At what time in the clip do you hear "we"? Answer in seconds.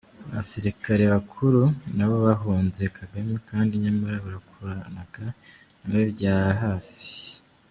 5.97-6.03